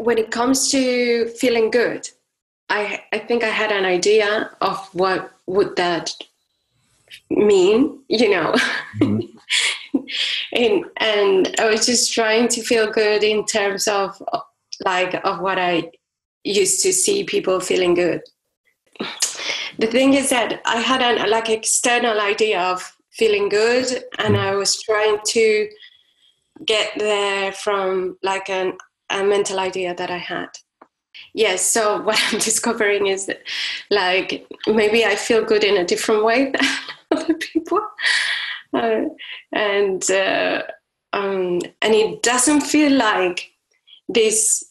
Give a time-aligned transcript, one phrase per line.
[0.00, 2.08] When it comes to feeling good,
[2.68, 6.14] I I think I had an idea of what would that
[7.28, 8.54] mean, you know.
[9.00, 9.98] Mm-hmm.
[10.52, 14.20] and and I was just trying to feel good in terms of
[14.84, 15.90] like of what I
[16.44, 18.22] used to see people feeling good.
[19.78, 24.54] The thing is that I had an like external idea of feeling good and I
[24.54, 25.68] was trying to
[26.64, 28.76] get there from like an
[29.10, 30.48] a mental idea that I had.
[31.34, 33.42] Yes, so what I'm discovering is that,
[33.90, 36.68] like, maybe I feel good in a different way than
[37.10, 37.80] other people.
[38.72, 39.02] Uh,
[39.52, 40.62] and uh,
[41.12, 43.50] um, and it doesn't feel like
[44.08, 44.64] this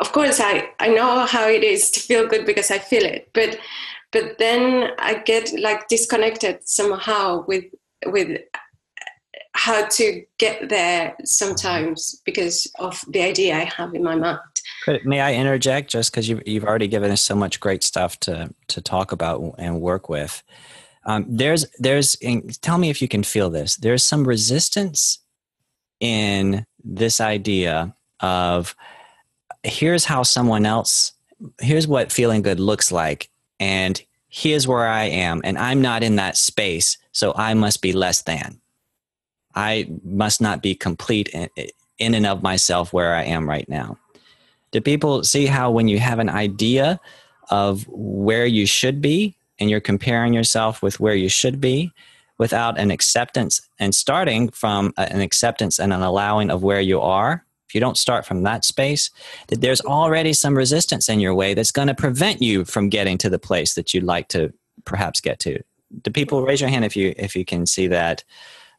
[0.00, 3.28] of course I, I know how it is to feel good because I feel it
[3.32, 3.58] but
[4.12, 7.64] but then I get like disconnected somehow with
[8.06, 8.40] with
[9.54, 14.40] how to get there sometimes because of the idea I have in my mind.
[14.84, 18.18] But May I interject just because you've, you've already given us so much great stuff
[18.20, 20.42] to, to talk about and work with.
[21.06, 22.16] Um, there's, there's,
[22.62, 23.76] tell me if you can feel this.
[23.76, 25.20] There's some resistance
[26.00, 28.74] in this idea of
[29.62, 31.12] here's how someone else,
[31.60, 33.30] here's what feeling good looks like.
[33.60, 35.42] And here's where I am.
[35.44, 36.98] And I'm not in that space.
[37.12, 38.60] So I must be less than
[39.54, 41.48] I must not be complete in,
[41.98, 43.98] and of myself where I am right now.
[44.72, 47.00] Do people see how when you have an idea
[47.50, 51.92] of where you should be and you're comparing yourself with where you should be
[52.38, 57.44] without an acceptance and starting from an acceptance and an allowing of where you are,
[57.68, 59.10] if you don't start from that space,
[59.48, 63.18] that there's already some resistance in your way that's going to prevent you from getting
[63.18, 64.52] to the place that you'd like to
[64.84, 65.62] perhaps get to.
[66.02, 68.24] Do people raise your hand if you if you can see that?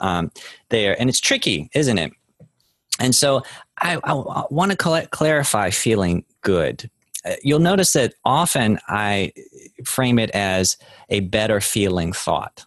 [0.00, 0.30] Um,
[0.68, 0.98] there.
[1.00, 2.12] And it's tricky, isn't it?
[2.98, 3.42] And so
[3.80, 6.90] I, I want to clarify feeling good.
[7.24, 9.32] Uh, you'll notice that often I
[9.84, 10.76] frame it as
[11.08, 12.66] a better feeling thought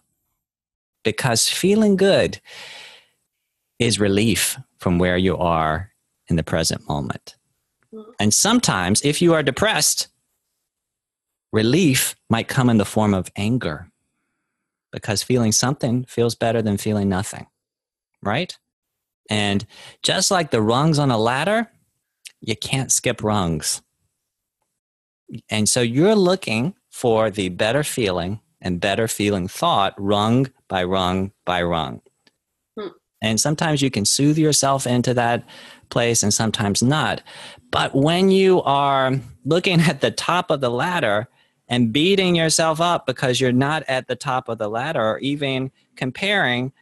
[1.02, 2.40] because feeling good
[3.78, 5.90] is relief from where you are
[6.28, 7.36] in the present moment.
[7.92, 8.10] Mm-hmm.
[8.18, 10.08] And sometimes, if you are depressed,
[11.52, 13.90] relief might come in the form of anger
[14.94, 17.46] because feeling something feels better than feeling nothing,
[18.22, 18.56] right?
[19.28, 19.66] And
[20.02, 21.68] just like the rungs on a ladder,
[22.40, 23.82] you can't skip rungs.
[25.50, 31.32] And so you're looking for the better feeling and better feeling thought rung by rung
[31.44, 32.00] by rung.
[32.78, 32.88] Hmm.
[33.20, 35.42] And sometimes you can soothe yourself into that
[35.90, 37.20] place and sometimes not.
[37.72, 41.26] But when you are looking at the top of the ladder
[41.68, 45.70] and beating yourself up because you're not at the top of the ladder or even
[45.96, 46.72] comparing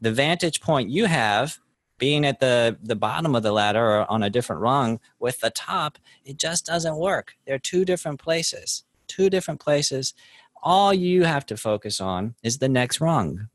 [0.00, 1.58] the vantage point you have
[1.98, 5.50] being at the, the bottom of the ladder or on a different rung with the
[5.50, 7.34] top, it just doesn't work.
[7.44, 10.14] They're two different places, two different places.
[10.62, 13.48] All you have to focus on is the next rung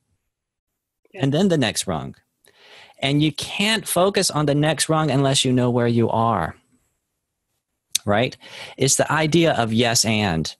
[1.13, 2.15] and then the next rung.
[2.99, 6.55] And you can't focus on the next rung unless you know where you are.
[8.05, 8.35] Right?
[8.77, 10.53] It's the idea of yes and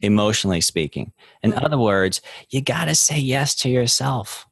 [0.00, 1.12] emotionally speaking.
[1.42, 1.64] In mm-hmm.
[1.64, 4.46] other words, you got to say yes to yourself.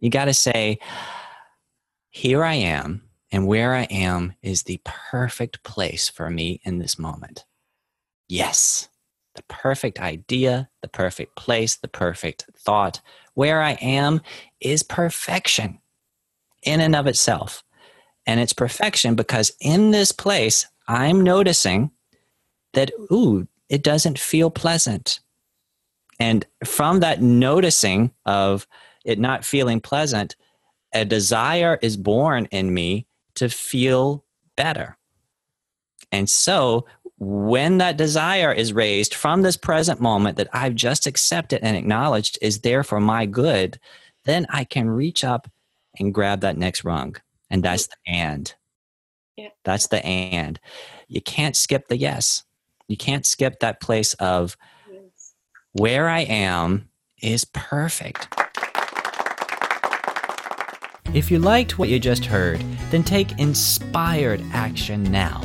[0.00, 0.78] You got to say,
[2.10, 6.98] here I am, and where I am is the perfect place for me in this
[6.98, 7.44] moment.
[8.28, 8.88] Yes,
[9.34, 13.00] the perfect idea, the perfect place, the perfect thought.
[13.34, 14.20] Where I am
[14.60, 15.80] is perfection
[16.62, 17.64] in and of itself.
[18.26, 21.90] And it's perfection because in this place, I'm noticing
[22.74, 25.20] that, ooh, it doesn't feel pleasant.
[26.20, 28.66] And from that noticing of
[29.04, 30.36] it not feeling pleasant,
[30.92, 34.24] a desire is born in me to feel
[34.56, 34.96] better.
[36.12, 36.86] And so
[37.18, 42.38] when that desire is raised from this present moment that I've just accepted and acknowledged
[42.40, 43.78] is there for my good,
[44.24, 45.50] then I can reach up
[45.98, 47.16] and grab that next rung.
[47.50, 48.54] And that's the and.
[49.36, 49.48] Yeah.
[49.64, 50.60] That's the and.
[51.08, 52.44] You can't skip the yes.
[52.88, 54.56] You can't skip that place of
[55.72, 56.88] where I am
[57.22, 58.28] is perfect.
[61.14, 62.60] If you liked what you just heard,
[62.90, 65.42] then take inspired action now.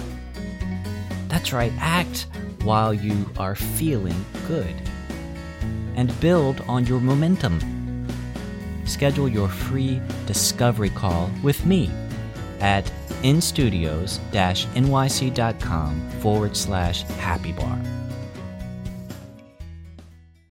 [1.27, 2.27] That's right, act
[2.63, 4.75] while you are feeling good.
[5.95, 8.07] And build on your momentum.
[8.85, 11.91] Schedule your free discovery call with me
[12.61, 12.89] at
[13.23, 17.98] instudios-nyc.com forward slash happy bar.